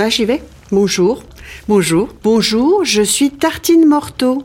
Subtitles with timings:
[0.00, 0.40] Ah, j'y vais.
[0.70, 1.24] Bonjour.
[1.66, 2.08] Bonjour.
[2.22, 4.44] Bonjour, je suis Tartine Morteau.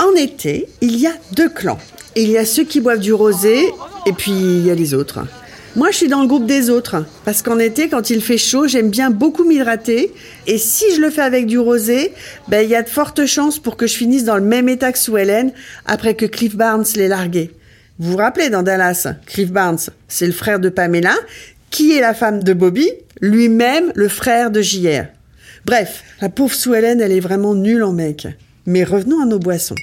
[0.00, 1.78] En été, il y a deux clans.
[2.16, 3.68] Il y a ceux qui boivent du rosé
[4.06, 5.20] et puis il y a les autres.
[5.76, 8.66] Moi, je suis dans le groupe des autres parce qu'en été, quand il fait chaud,
[8.66, 10.12] j'aime bien beaucoup m'hydrater
[10.48, 12.12] et si je le fais avec du rosé,
[12.48, 14.90] ben il y a de fortes chances pour que je finisse dans le même état
[14.90, 15.52] que Sue Ellen
[15.86, 17.52] après que Cliff Barnes l'ait largué.
[18.00, 21.14] Vous vous rappelez dans Dallas, Cliff Barnes, c'est le frère de Pamela,
[21.70, 22.90] qui est la femme de Bobby,
[23.20, 25.04] lui-même le frère de JR.
[25.66, 28.26] Bref, la pauvre Ellen, elle est vraiment nulle en mec.
[28.66, 29.76] Mais revenons à nos boissons.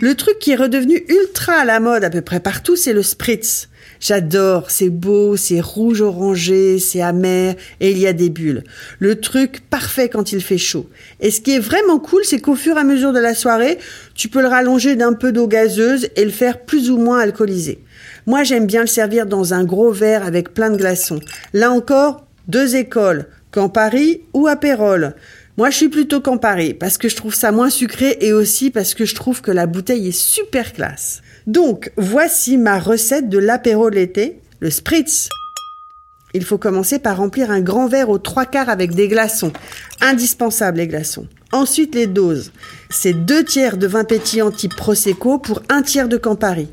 [0.00, 3.02] Le truc qui est redevenu ultra à la mode à peu près partout, c'est le
[3.02, 3.68] spritz.
[4.00, 8.64] J'adore, c'est beau, c'est rouge orangé, c'est amer et il y a des bulles.
[8.98, 10.88] Le truc parfait quand il fait chaud.
[11.20, 13.78] Et ce qui est vraiment cool, c'est qu'au fur et à mesure de la soirée,
[14.16, 17.78] tu peux le rallonger d'un peu d'eau gazeuse et le faire plus ou moins alcoolisé.
[18.26, 21.20] Moi, j'aime bien le servir dans un gros verre avec plein de glaçons.
[21.52, 25.14] Là encore, deux écoles, Campari ou Apérol.
[25.58, 28.94] Moi, je suis plutôt Campari parce que je trouve ça moins sucré et aussi parce
[28.94, 31.20] que je trouve que la bouteille est super classe.
[31.46, 35.28] Donc, voici ma recette de l'apéro de l'été, le spritz.
[36.34, 39.52] Il faut commencer par remplir un grand verre aux trois quarts avec des glaçons.
[40.00, 41.26] Indispensable les glaçons.
[41.52, 42.52] Ensuite les doses.
[42.88, 46.68] C'est deux tiers de vin pétillant type Prosecco pour un tiers de Campari.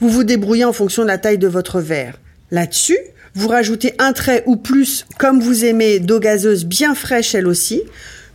[0.00, 2.18] Vous vous débrouillez en fonction de la taille de votre verre.
[2.50, 2.98] Là-dessus,
[3.34, 7.82] vous rajoutez un trait ou plus, comme vous aimez, d'eau gazeuse bien fraîche elle aussi,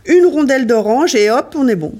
[0.06, 1.94] une rondelle d'orange et hop, on est bon.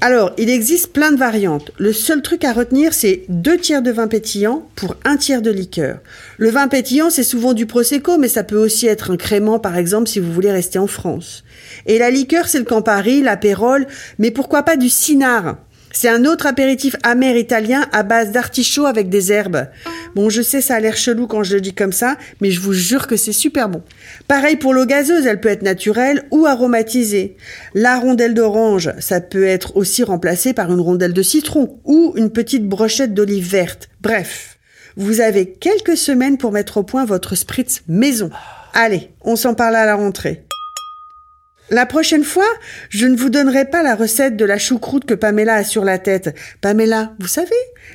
[0.00, 1.70] Alors, il existe plein de variantes.
[1.78, 5.50] Le seul truc à retenir, c'est deux tiers de vin pétillant pour un tiers de
[5.50, 5.98] liqueur.
[6.36, 9.76] Le vin pétillant, c'est souvent du prosecco, mais ça peut aussi être un crément, par
[9.76, 11.44] exemple, si vous voulez rester en France.
[11.86, 13.86] Et la liqueur, c'est le Campari, l'apérole,
[14.18, 15.56] mais pourquoi pas du Cinard
[15.96, 19.68] c'est un autre apéritif amer italien à base d'artichaut avec des herbes.
[20.14, 22.60] Bon, je sais, ça a l'air chelou quand je le dis comme ça, mais je
[22.60, 23.82] vous jure que c'est super bon.
[24.28, 27.36] Pareil pour l'eau gazeuse, elle peut être naturelle ou aromatisée.
[27.74, 32.30] La rondelle d'orange, ça peut être aussi remplacé par une rondelle de citron ou une
[32.30, 33.88] petite brochette d'olive verte.
[34.00, 34.58] Bref,
[34.96, 38.30] vous avez quelques semaines pour mettre au point votre spritz maison.
[38.72, 40.44] Allez, on s'en parle à la rentrée.
[41.70, 42.44] La prochaine fois,
[42.90, 45.98] je ne vous donnerai pas la recette de la choucroute que Pamela a sur la
[45.98, 46.36] tête.
[46.60, 47.50] Pamela, vous savez,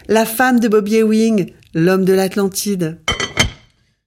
[0.08, 2.98] la femme de Bobby Ewing, l'homme de l'Atlantide.